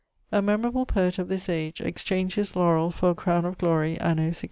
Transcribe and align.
]A 0.31 0.41
memorable 0.41 0.87
Poet 0.87 1.19
of 1.19 1.27
this 1.27 1.47
age, 1.47 1.79
exchanged 1.79 2.33
his 2.33 2.55
Laurel 2.55 2.89
for 2.89 3.11
a 3.11 3.15
Crowne 3.15 3.45
of 3.45 3.59
Glorie, 3.59 3.99
Anno 3.99 4.29
1631. 4.29 4.37